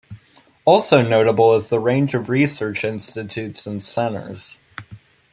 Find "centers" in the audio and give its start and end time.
3.83-4.57